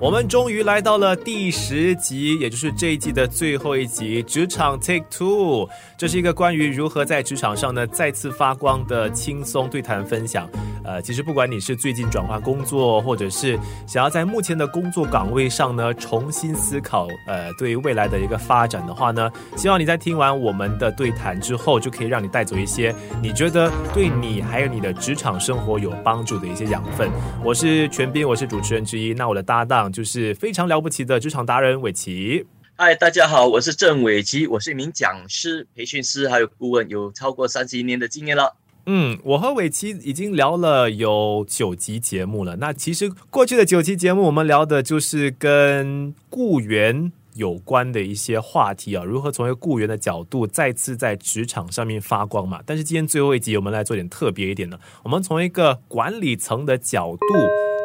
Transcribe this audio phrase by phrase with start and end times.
[0.00, 5.68] 我们终于来到了第十集，也就是这一季的最后一集——职场 Take Two。
[5.98, 10.48] 这是一个关于如何在职场上呢再次发光的轻松对谈分享。
[10.82, 27.10] 呃，其实不管你是最近转换工作，或者是想要在目前的工作岗位上呢重新思考，呃，对于未来的一个发展的话呢，希望你在听完我们的对谈之后，就可以让你带走一些你觉得对你还有你的职场生活有帮助的一些养分。
[27.44, 29.89] 我是全斌，我是主持人之一，那我的搭档。
[29.92, 32.46] 就是非常了不起的职场达人伟奇。
[32.76, 38.56] 嗨，大家好，我是郑伟奇，我是一名讲师、培训师，还有顾问，有超过三十一年的经验了。
[38.86, 42.56] 嗯，我和伟奇已经聊了有九集节目了。
[42.56, 52.62] 那其实过去的九期节目，我们聊的就是跟雇员有关的一些话题啊，如何从一个雇员的角度再次在职场上面发光嘛。
[52.64, 57.18] 但是今天最后一集，我们来做点特别一点的，我们从一个管理层的角度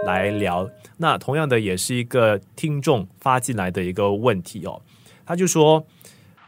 [0.05, 0.69] 来聊。
[0.97, 4.81] 那同样的，也是一个听众发进来的一个问题哦，
[5.25, 5.85] 他就说。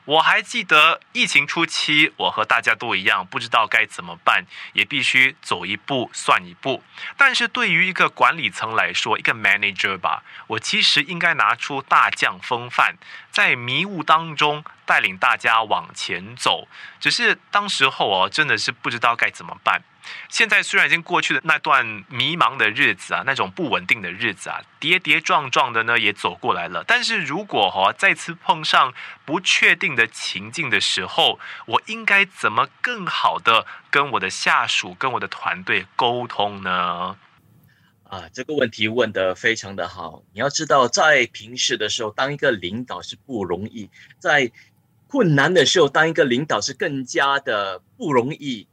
[0.06, 6.82] 我还记得疫情初期，我和大家都一样，不知道该怎么办，也必须走一步算一步。
[7.18, 12.96] 但是对于一个管理层来说，一个 manager 吧，我其实应该拿出大将风范，
[13.32, 16.70] 在迷雾当中带领大家往前走。
[17.02, 19.84] 只是当时候哦，真的是不知道该怎么办。
[20.30, 26.84] 现在虽然已经过去了那段迷茫的日子啊，那种不稳定的日子啊，跌跌撞撞的呢也走过来了。
[26.88, 28.94] 但是如果哈再次碰上
[29.26, 37.18] 不确定的情境的时候，我应该怎么更好的跟我的下属、跟我的团队沟通呢？
[38.10, 40.24] 啊，这个问题问得非常的好。
[40.34, 44.50] 你要知道，在平时的时候，当一个领导是不容易；在
[45.08, 48.66] 困难的时候，当一个领导是更加的不容易。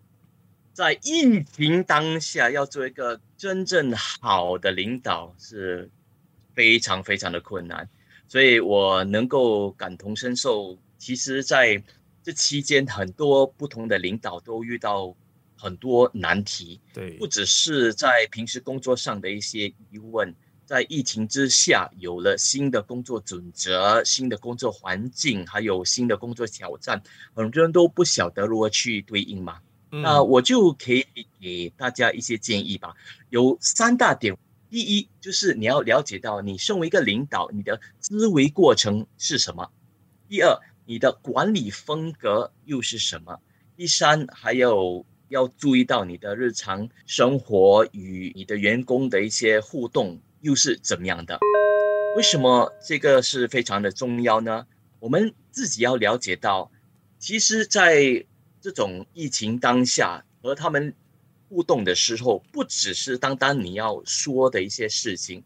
[0.74, 5.88] 在疫情当下，要做一个真正好的领导是
[6.52, 7.88] 非常非常的困难，
[8.26, 10.76] 所以我能够感同身受。
[10.98, 11.80] 其实，在
[12.24, 15.14] 这期间，很多不同的领导都遇到
[15.56, 20.34] 很多难题，对，不只是在平时工作上的一些疑问，
[20.64, 27.00] 在疫情之下，有了新的工作准则、新的工作环境，还有新的工作挑战，
[27.32, 29.60] 很多人都不晓得如何去对应嘛。
[30.02, 31.06] 那我就可以
[31.40, 32.94] 给大家一些建议吧。
[33.30, 34.36] 有三大点，
[34.70, 39.64] 第一就是你要了解到你身为一个领导，你的思维过程是什么；
[40.28, 43.38] 第二，你的管理风格又是什么；
[43.76, 51.38] 第三，还有要注意到你的日常生活与你的员工的一些互动又是怎么样的。
[52.16, 54.66] 为什么这个是非常的重要呢？
[55.00, 56.70] 我们自己要了解到，
[57.18, 58.24] 其实，在
[58.64, 60.94] 这种疫情当下和他们
[61.50, 65.44] 互动的时候，不只是单单你要说的一些事情，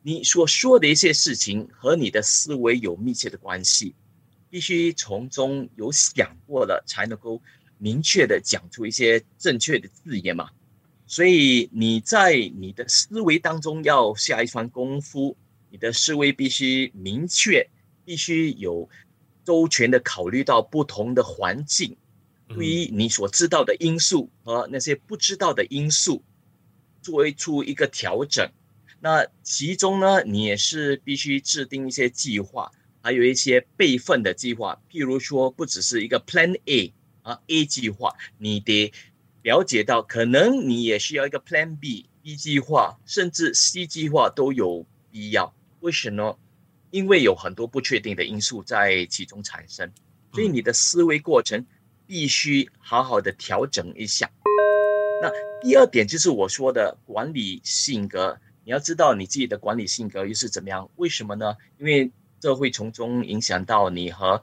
[0.00, 3.94] 你所说的一些事情和你的思维有密切的关系，
[4.48, 7.38] 必须从中有想过了，才能够
[7.76, 10.48] 明确的讲出一些正确的字眼嘛。
[11.06, 15.36] 所以你在你的思维当中要下一番功夫，
[15.68, 17.68] 你的思维必须明确，
[18.06, 18.88] 必须有
[19.44, 21.94] 周全的考虑到不同的环境。
[22.48, 26.22] 对于你所知道的因素和那些不知道的因素，
[27.02, 28.50] 做出一个调整。
[29.00, 32.70] 那其中呢，你也是必须制定一些计划，
[33.02, 34.80] 还有一些备份的计划。
[34.90, 38.92] 譬如说，不只是一个 Plan A 啊 A 计划，你得
[39.42, 45.54] 了解到，可能你也需要一个 Plan B、B 计划，甚至 C 计划都有必要。
[45.80, 46.38] 为什么？
[46.90, 49.90] 因为有很多不确定的因素在其中产生，
[50.32, 51.66] 所以你的思维过程。
[52.06, 54.30] 必须好好的调整一下。
[55.22, 60.88] 那第二点就是我说的管理性格，你要知道你自己的管理性格又是怎么样？
[60.96, 61.56] 为什么呢？
[61.78, 64.42] 因为这会从中影响到你和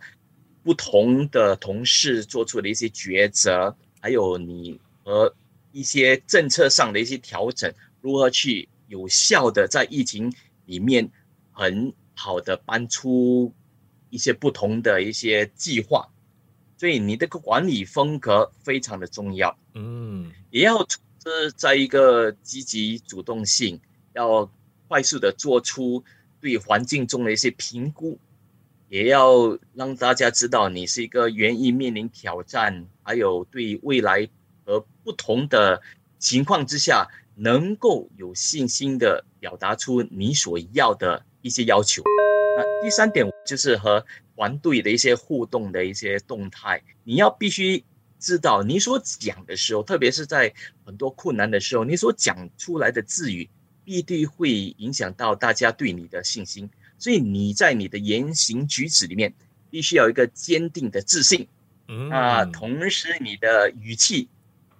[0.63, 5.33] 不同的同事做出的一些抉择，还有你和
[5.71, 10.33] 一些政策上的一些调整，如何去有效的在疫情
[10.65, 11.09] 里面
[11.51, 13.53] 很好的搬出
[14.09, 16.10] 一些不同的一些计划。
[16.81, 20.79] 所以你这个管理风格非常的重要，嗯，也要
[21.23, 23.79] 是在一个积极主动性，
[24.13, 24.51] 要
[24.87, 26.03] 快速的做出
[26.39, 28.17] 对环境中的一些评估，
[28.89, 34.27] 也要让大家知道你是一个愿意面临挑战，还有对未来
[34.65, 35.79] 和不同的
[36.17, 42.01] 情况之下，能够有信心的表达出你所要的一些要求。
[42.57, 44.05] 那第三点就是和。
[44.41, 47.83] 团队的一些互动的一些动态，你要必须
[48.17, 50.51] 知道，你所讲的时候，特别是在
[50.83, 53.47] 很多困难的时候，你所讲出来的字语
[53.85, 54.49] 必定会
[54.79, 56.67] 影响到大家对你的信心。
[56.97, 59.31] 所以你在你的言行举止里面，
[59.69, 61.47] 必须要有一个坚定的自信。
[62.09, 64.27] 啊，同时你的语气，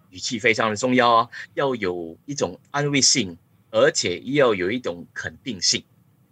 [0.10, 3.38] 语气非常的重要啊，要有一种安慰性，
[3.70, 5.84] 而且要有一种肯定性。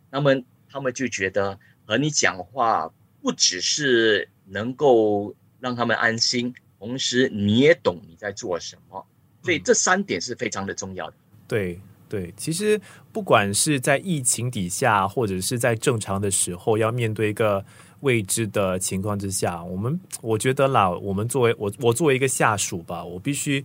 [0.10, 0.34] 那么
[0.70, 2.92] 他们就觉得和你讲话，
[3.22, 9.06] 不只是能够让他们安心，同时你也懂你在做什么。
[9.44, 11.14] 所以这三点是非常的重要的。
[11.48, 12.80] 对对，其实
[13.12, 17.64] 不管是在疫情底下，或者是在正常的时候，要面对一个。
[18.02, 23.62] 未知的情况之下，我们我觉得啦，我们作为我我作为一个下属吧，我必须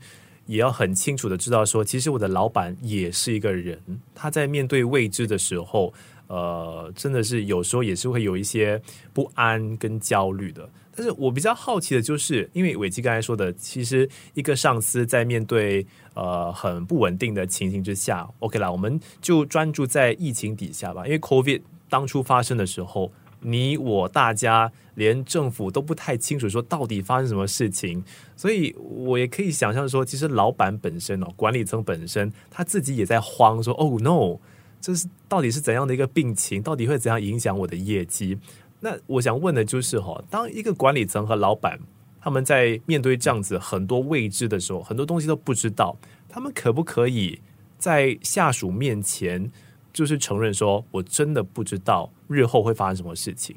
[0.47, 3.81] 也要很清楚的知道说，其实我的老板也是一个人，
[4.13, 5.95] 他在面对未知的时候，
[6.27, 8.81] 呃，真的是有时候也是会有一些
[9.13, 10.69] 不安跟焦虑的。
[10.97, 23.13] 但是我比较好奇的就是，因为伟基刚才说的，其实一个上司在面对呃很不稳定的情形之下，OK 啦，我们就专注在疫情底下吧，因为 COVID 当初发生的时候。
[23.47, 28.03] 你我大家连政府都不太清楚，说到底发生什么事情，
[28.35, 34.39] 所以我也可以想象说，其实老板本身哦，管理层本身他自己也在慌，说哦 no，
[34.85, 38.37] 这是到底是怎样的一个病情，到底会怎样影响我的业绩？
[38.81, 41.81] 那我想问的就是哈，当一个管理层和老板
[42.21, 45.97] 他们在面对这样子很多未知的时候，很多东西都不知道，
[46.29, 47.41] 他们可不可以
[47.79, 49.51] 在下属面前？
[49.91, 53.57] 就是承认说，我真的不知道日后会发生什么事情。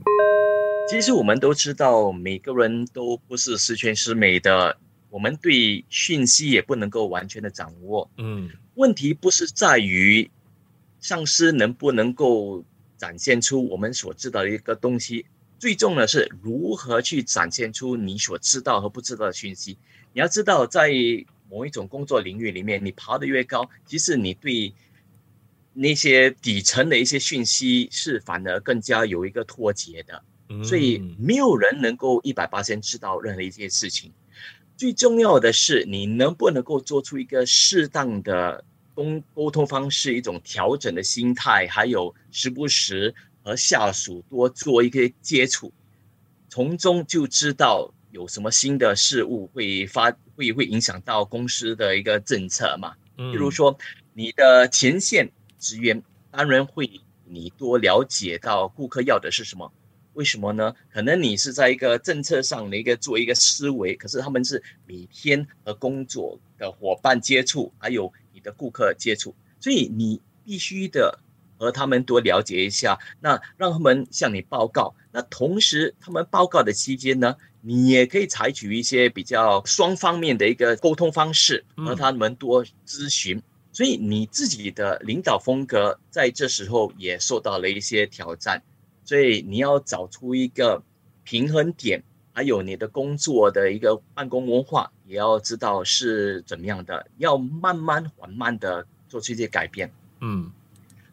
[0.90, 4.78] 其实我们都知道，每个人都不是十全十美的，
[5.10, 8.10] 我们对讯息也不能够完全的掌握。
[8.18, 10.30] 嗯，问题不是在于
[11.00, 12.64] 上司能不能够
[12.98, 15.26] 展现出我们所知道的一个东西，
[15.60, 19.78] 最重要的是如何去展现出你所知道和不知道的讯息。
[20.14, 20.92] 你要知道，在
[21.50, 24.74] 某一种工作领域里面，你爬得越高，其实你对
[25.74, 30.24] 那些底层的一些讯息是反而更加有一个脱节的，
[30.64, 34.12] 所以没有人能够一百八千知道任何一件事情。
[34.76, 38.64] 最重要的是，你能不能够做出一个适当的
[38.98, 43.14] 沟沟通方式，一种调整的心态，还有时不时
[43.44, 45.72] 和下属多做一些接触，
[46.50, 52.96] 从中就知道有什么新的事物会发会会影响到公司的一个政策嘛？
[53.18, 53.78] 嗯比如说
[54.14, 55.30] 你的前线。
[55.60, 56.88] 职员当然会，
[57.26, 59.74] 你多了解到顾客要的是什么？
[60.14, 60.72] 为什么呢？
[60.94, 71.20] 可能你是在一个政策上的一个做一个思维，可是他们是每天和工作的伙伴接触，还有你的顾客接触，所以你必须的
[71.58, 74.96] 和他们多了解一下，那让他们向你报告。
[75.12, 83.42] 那同时，他们报告的期间呢，你也可以采取一些比较双方面的一个沟通方式，和他们多咨询。
[83.74, 88.64] 所以你自己的领导风格在这时候也受到了一些挑战，
[89.04, 90.82] 所以你要找出一个
[91.24, 92.02] 平衡点，
[92.34, 99.92] 还有你的工作的一个办公文化，也要知道是怎么样的，要慢慢缓慢的做出一些改变。
[100.20, 100.52] 嗯，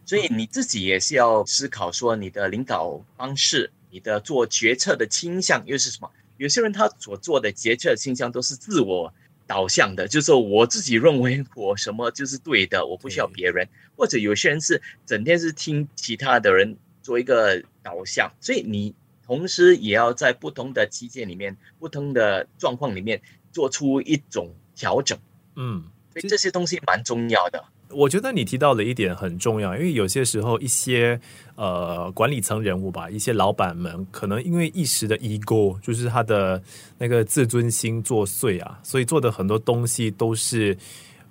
[0.04, 6.10] 所以你自己也是要思考说，你的领导方式，你的做决策的倾向又是什么？
[6.36, 9.12] 有些人他所做的决策倾向都是自我。
[9.46, 13.68] 导向的，就是我自己认为我什么就是对的，我不需要别人。
[13.94, 23.20] 或者有些人是整天是听其他的人做一个导向，所以你同时也要在不同的期间里面、不同的状况里面
[23.54, 25.16] 做出一种调整。
[25.54, 27.64] 嗯，所以这些东西蛮重要的。
[27.90, 31.20] 我觉得你提到了一点很重要，因为有些时候一些
[31.54, 36.60] 呃管理层人物吧，一些老板们可能因为一时的 ego，就是他的
[36.98, 40.76] 那个自尊心作祟啊，所以做的很多东西都是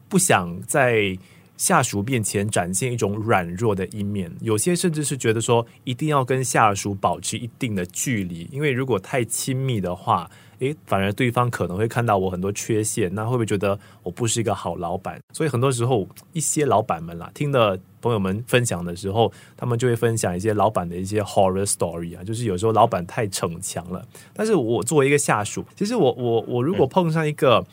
[0.08, 1.18] 不想在
[1.58, 4.32] 下属面前展现一种软弱的一面。
[4.40, 10.32] 有些甚至是觉得说一定要跟下属保持一定的距离，因为如果太亲密的话。
[10.64, 15.20] 诶，反而对方可能会看到我很多缺陷，那会不会觉得我不是一个好老板？
[15.34, 24.08] 所以很多时候，一些老板们啦，听的朋友们分享的时候，他们就会分享一些老板的一些 horror story 啊，就是有时候老板太逞强了。
[24.34, 27.66] 但是我作为一个下属，其实我我我如果碰上一个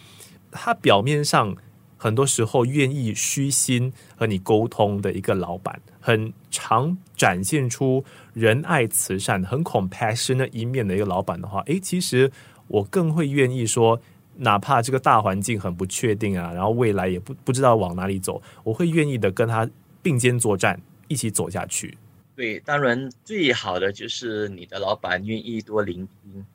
[0.50, 1.54] 他表面上
[1.96, 12.32] 很多时候愿意虚心和你沟通的一个老板，很常展现出仁爱慈善、很 compassion 的一面的一个老板的话，诶，其实。
[12.70, 14.00] 我更会愿意说，
[14.36, 19.68] 哪怕这个大环境很不确定啊，然后未来也不不知道往哪里走，我会愿意的跟他
[20.00, 21.98] 并肩作战，一起走下去。
[22.36, 26.46] 对，当然最好的就是你的老板愿意多聆听，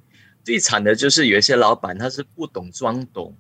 [0.41, 3.35] 最惨的就是有一些老板他是不懂装懂，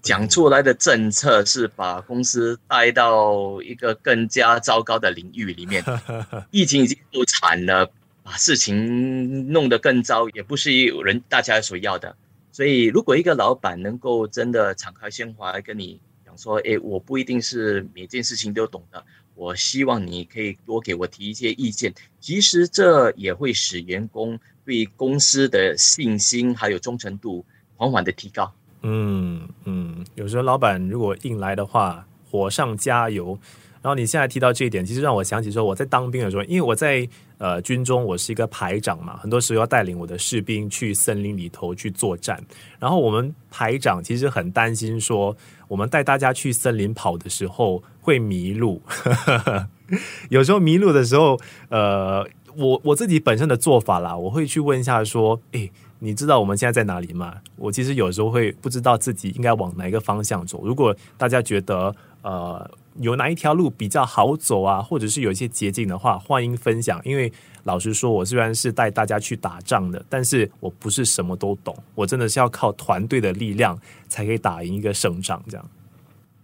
[0.00, 5.84] 讲出来的政策是把公司带到一个更加糟糕的领域里面。
[6.52, 7.90] 疫情已经够惨了，
[8.30, 10.70] 把事情弄得更糟，也不是
[11.02, 12.14] 人大家所要的。
[12.52, 27.44] 所以，如果一个老板能够真的敞开胸怀跟你讲说：“诶，我不一定是每件事情都懂的，我希望你可以多给我提一些意见。”其实这也会使员工对公司的信心还有忠诚度
[27.74, 28.52] 缓缓的提高。
[28.82, 33.36] 嗯嗯，有时候老板如果硬来的话，火上加油。
[33.82, 37.08] 然后你现在提到这一点，其实让我想起说我在当兵的时候，因为我在
[37.38, 42.38] 呃军中，我是一个排长嘛，很多时候要带领我的士兵去森林里头去作战。
[42.78, 45.34] 然后我们排长其实很担心说，
[45.66, 48.82] 我们带大家去森林跑的时候会迷路。
[50.28, 55.70] 有时候迷路的时候，呃，我我自己本身的做法啦，我会去问一下说，诶。
[56.02, 57.34] 你知道我们现在在哪里吗？
[57.56, 60.64] 我其实有时候会不知道自己应该往哪个方向走。
[60.64, 67.00] 如果大家觉得呃有哪一条路比较好走啊，或者是有一些捷径的话，欢迎分享。
[67.04, 67.32] 因为
[67.64, 71.76] 老实说，我虽然是带大家去打仗的，但是我不是什么都懂。
[71.94, 75.42] 我真的是要靠团队的力量才可以打赢一个胜仗。
[75.48, 75.70] 这样。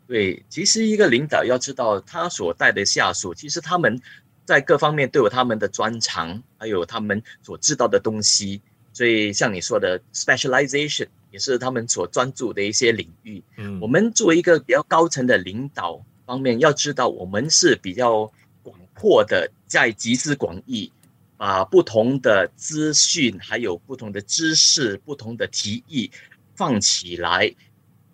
[0.07, 4.01] 对，其实一个领导要知道他所带的下属，其实他们
[4.45, 8.61] 在各方面都有他们的专长，还有他们所知道的东西。
[8.93, 13.43] 所以，像你说的 specialization 也是他们所专注的一些领域。
[13.59, 20.91] 嗯，我们作为一个比较高层的领导方面，要知道我们是比较广阔的，在集思广益，
[21.37, 26.11] 把不同的资讯、还有不同的知识、不同的提议
[26.55, 27.55] 放起来，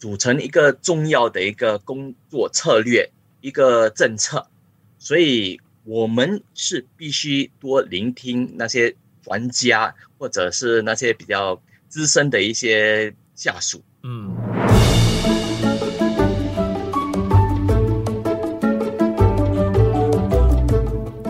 [0.00, 3.08] 组成一个重要的一个工作策略、
[3.40, 4.44] 一个政策。
[4.98, 8.96] 所以，我们是必须多聆听那些。
[9.26, 14.34] 玩家或者是那些比较资深的一些下属，嗯。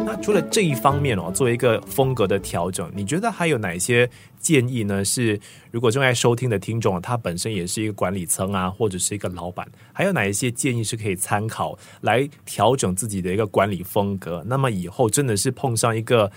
[0.07, 5.04] 那除了这一方面哦，作为一个风格的调整，你觉得还有哪些建议呢？
[5.04, 5.37] 是
[5.73, 14.45] 如果正在收听的听众，他本身也是一个管理层啊，或者是一个老板，还有哪一些建议是可以参考来调整自己的一个管理风格？
[14.47, 16.31] 那么以后真的是碰上一个。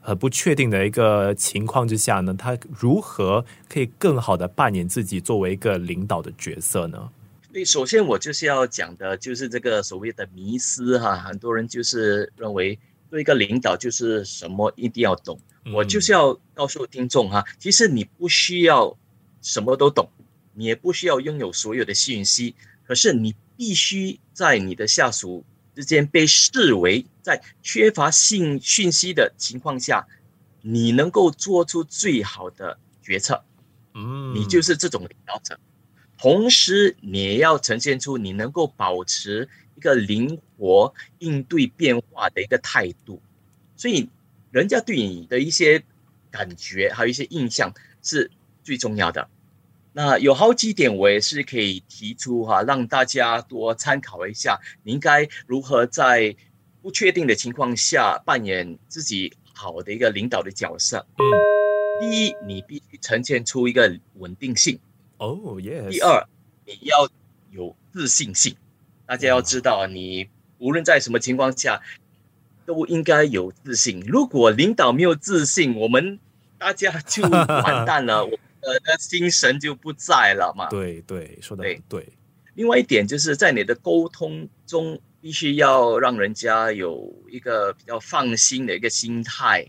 [0.00, 7.10] 很不确定的一个情况之下呢，他如何可以更好的扮演自己作为一个领导的角色呢？
[7.52, 12.78] 对，首先我就是要讲的，就是这个所谓的迷思哈，很多人就是认为
[13.10, 15.38] 做一个领导就是什么一定要懂。
[15.74, 18.96] 我就是要告诉听众哈，其实你不需要
[19.42, 20.08] 什么都懂，
[20.54, 22.54] 你也不需要拥有所有的信息，
[22.86, 25.44] 可是你必须在你的下属。
[25.80, 30.06] 之间被视为在缺乏信讯息的情况下，
[30.60, 33.42] 你能够做出最好的决策，
[33.94, 35.58] 嗯，你就是这种领导者。
[36.18, 43.22] 同时，你也要呈现出你能够保持一个灵活应对变化的一个态度。
[43.74, 44.10] 所以，
[44.50, 45.82] 人家对你的一些
[46.30, 47.72] 感觉还有一些印象
[48.02, 48.30] 是
[48.62, 49.30] 最重要的。
[50.02, 54.58] 那有好几点，我也是可以提出哈，让大家多参考一下。
[54.82, 56.34] 你应该如何在
[56.80, 61.06] 不确定的情况下扮演自己好的一个领导的角色？
[61.18, 61.20] 嗯，
[62.00, 64.80] 第一，你必须呈现出一个稳定性。
[65.18, 65.90] 哦 yes。
[65.90, 66.26] 第二，
[66.64, 67.06] 你要
[67.50, 68.56] 有自信性。
[69.04, 70.26] 大家要知道，你
[70.56, 71.78] 无论在什么情况下，
[72.64, 74.02] 都应该有自信。
[74.06, 76.18] 如果领导没有自信，我们
[76.56, 78.26] 大家就完蛋了。
[78.62, 78.70] 我。
[78.70, 80.68] 呃，那精神就不在了嘛。
[80.68, 82.08] 对对，说的对对。
[82.54, 89.66] 另外一点就是在你的沟通中，必须要让人家有一个比较放心的一个心态，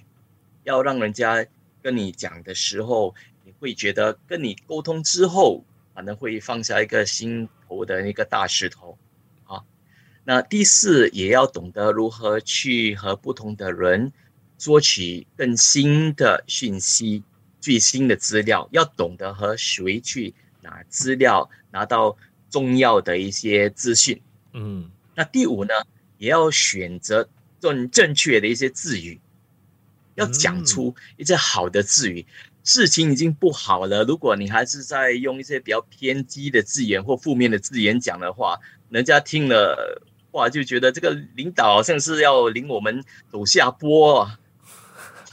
[0.63, 1.45] 要让人家
[1.81, 3.13] 跟你讲的时候，
[3.45, 5.63] 你会觉得跟你沟通之后，
[5.95, 8.97] 可能会放下一个心头的那个大石头
[9.43, 9.61] 啊。
[10.23, 14.11] 那第四，也要懂得如何去和不同的人
[14.57, 17.23] 索取更新的讯息。
[17.61, 22.17] 最新的资料要懂得和谁去拿资料，拿到
[22.49, 24.19] 重要的一些资讯。
[24.51, 25.73] 嗯，那第五呢，
[26.17, 27.29] 也要选择
[27.61, 29.21] 正正确的一些字语，
[30.15, 32.25] 要讲出一些好的字语。
[32.63, 44.29] 事情已经不好了，如果你还是在用一些比较偏激的字眼或负面的字眼讲的话，人家听了话就觉得这个领导好像是要领我们走下坡。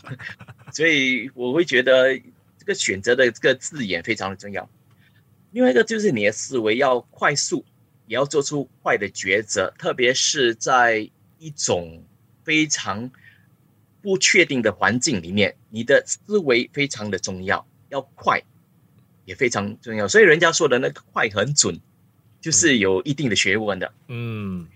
[0.73, 2.17] 所以我会觉得
[2.59, 4.69] 这个选择的这个字眼非常的重要。
[5.53, 7.65] 另外一个就是你的思维要快速，
[8.07, 12.05] 也要做出快的抉择，特别是在一种
[12.45, 13.11] 非常
[14.03, 18.43] 不确定的环境里面，你的思维非常的重要，要快
[19.25, 20.07] 也非常重要。
[20.07, 21.81] 所以人家说的那个快很准，
[22.41, 23.93] 就是有一定的学问的。
[24.09, 24.67] 嗯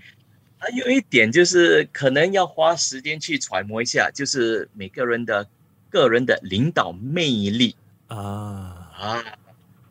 [0.59, 5.49] 还有一点就是，可能要花时间去揣摩一下，就是每个人的
[5.93, 7.77] 个人的领导魅力
[8.09, 9.23] 啊，啊，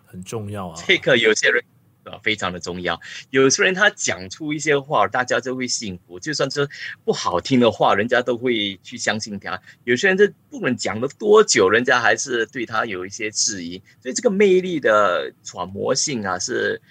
[0.06, 0.84] 很重要啊。
[0.88, 1.64] 这个有些人
[2.04, 3.00] 啊非常的重要。
[3.30, 6.68] 有些人他讲出一些话，大家就会信服，就算是
[7.06, 9.62] 不好听的话，人家都会去相信他。
[9.84, 13.82] 有些人这不管讲了多久，人家还是对他有一些质疑。
[14.02, 16.82] 所以这个魅力的揣摩性啊，是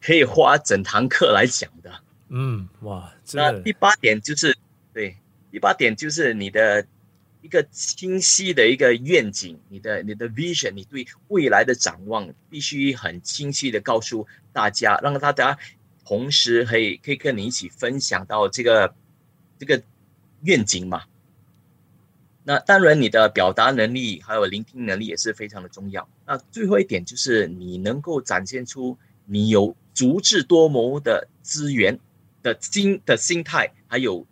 [0.00, 1.92] 可以花整堂课来讲的。
[2.28, 4.56] 嗯，哇，那第八点就是，
[4.94, 5.16] 对，
[5.50, 6.86] 第八点就是你的
[7.42, 15.58] 一个清晰的一个愿景，你的你的 vision，你对未来的展望必须很清晰的告诉大家，让大家
[16.04, 18.94] 同时可以可以跟你一起分享到这个
[19.58, 19.82] 这个
[20.44, 21.02] 愿景嘛。
[22.44, 26.08] 那当然，你的表达能力还有聆听能力也是非常的重要。
[26.26, 31.98] 那最后一点就是你能够展现出你有足智多谋的资源
[32.42, 34.26] 的心的心态，还有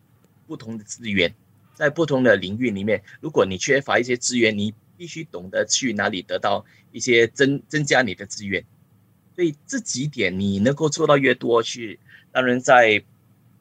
[0.48, 1.32] 不同的资源，
[1.80, 8.62] 在不同的领域里面，如果你缺乏一些资源，你必须懂得去哪里得到一些增增加你的资源。
[9.34, 11.98] 所以这几点你能够做到越多，去
[12.32, 13.02] 当然在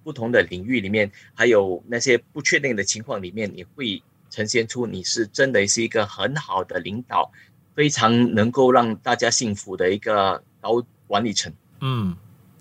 [0.04, 7.32] 不同的领域里面，还有那些不确定的情况里面，你会呈现出你是真的是一个很好的领导，
[7.74, 11.54] 非常能够让大家幸福的一个高管理层。
[11.80, 12.18] 嗯，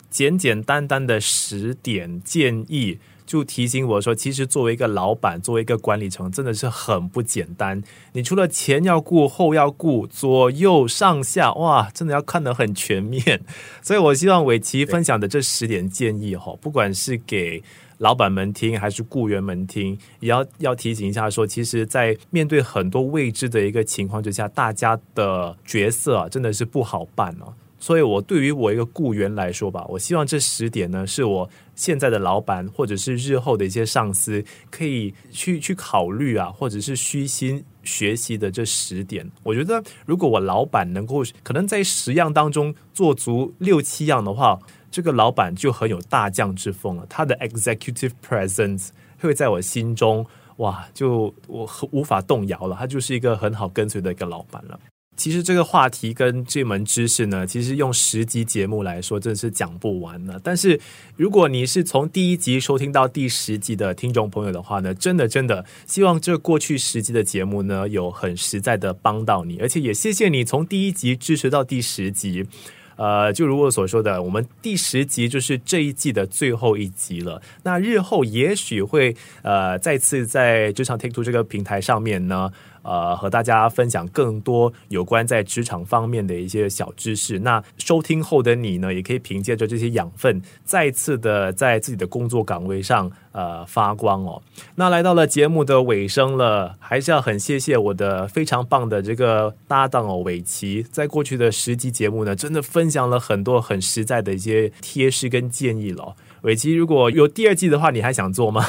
[0.09, 7.82] 简简单单的十点建议，就提醒我说，其实作为一个老板，作为一个管理层，真的是很不简单。
[8.14, 13.42] 你除了前要顾，后要顾，左右上下，哇，真的要看得很全面。
[13.82, 17.62] 所以我希望伟奇 分享的这十点建议，哈，不管是给
[17.99, 27.52] 老板们听，还是雇员们听，也要要提醒一下说，其实，在面对很多未知的一个情况之下，大家的角色啊，真的是不好办哦。
[27.80, 39.25] 所以，我对于我一个雇员来说吧，我希望这十点呢，是我现在的老板或者是日后的一些上司可以去去考虑啊，或者是虚心学习的这十点。
[39.44, 44.59] 我觉得，如果我老板能够可能在十样当中做足六七样的话，
[44.90, 47.07] 这个老板就很有大将之风了。
[47.09, 48.88] 他的 executive presence
[49.20, 50.26] 会在我心中，
[50.57, 52.74] 哇，就我无法动摇了。
[52.76, 54.81] 他就是一个很好跟随的一个老板了。
[55.18, 60.40] 其实这个话题跟这门知识呢，其实用十集节目来说，真的是讲不完了。
[60.44, 60.81] 但是
[61.16, 72.46] 如果你是从第一集收听到第十集的听众朋友的话呢，真的真的希望这过去十集的节目呢，有很实在的帮到你，而且也谢谢你从第一集支持到第十集。
[72.94, 77.40] 呃，就如我所说的，我们第十集就是这一季的最后一集了。
[77.62, 82.52] 那日后也许会呃再次在职场 Take Two 这个平台上面呢。
[82.88, 87.38] 呃，和大家分享更多有关在职场方面的一些小知识。
[87.40, 94.40] 那收听后的你呢，也可以凭借着这些养分，再次的在自己的工作岗位上呃发光哦。
[94.77, 106.16] 那来到了节目的尾声了，还是要很谢谢我的非常棒的这个搭档哦，伟奇，在过去的十集节目呢，真的分享了很多很实在的一些贴士跟建议了。
[106.42, 108.64] 伟奇，如果有第二季的话，你还想做吗？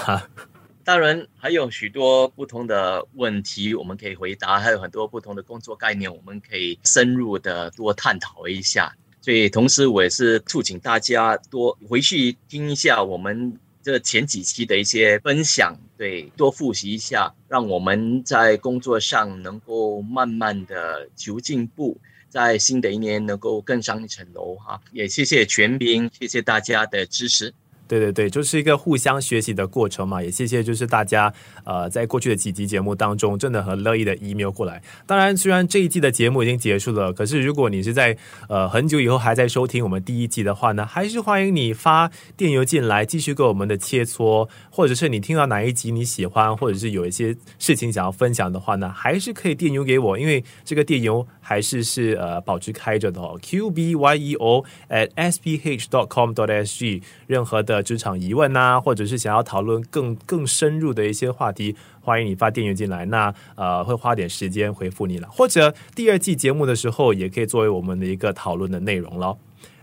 [0.89, 8.91] 当然还有许多不同的问题我们可以回答，还有很多不同的工作概念，我们可以深入的多探讨一下。
[9.21, 21.95] 所以同时我也是促请大家多回去听一下我们这前几期的一些分享，对，多复习一下，让我们在工作上能够慢慢的求进步。
[22.29, 27.53] 在新的一年能够更上一层楼哈，也谢谢全民，谢谢大家的支持。
[27.89, 30.21] 对对对，就是一个互相学习的过程嘛。
[30.21, 34.79] 也谢谢，就是大家呃，在过去的几集节目当中，真的很乐意的 email 过来。
[35.07, 38.15] 当然，虽然这一季的节目已经结束了，可是如果你是在
[38.47, 57.78] 呃很久以后还在收听我们第一季的话呢，还是欢迎你发电邮进来，继续跟我们的切磋，或者是你听到哪一集你喜欢，或者是有一些事情想要分享的话呢，还是可以电邮给我，因为这个电邮还是是呃保持开着的哦，q b y e o at s p h dot com dot s g，任何的。
[57.81, 63.05] 职场疑问呐、或者是想要讨论更更深入的一些话题，欢迎你发电邮进来。
[63.05, 65.27] 那呃，会花点时间回复你了。
[65.29, 69.37] 或者第二季节目的时候，也可以作为我们的一个讨论的内容咯。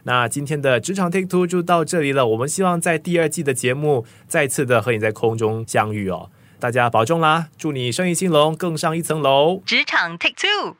[0.04, 2.26] 那今天的职场 Take Two 就到这里了。
[2.28, 6.30] 我们希望在第二季的节目再次的和你在空中相遇哦。
[6.60, 9.60] 大家保重啦，祝你生意兴隆，更上一层楼。
[9.66, 10.76] 职场 Take Two。